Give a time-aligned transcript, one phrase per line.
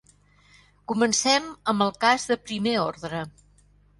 [0.91, 3.23] Comencem amb el cas de primer ordre.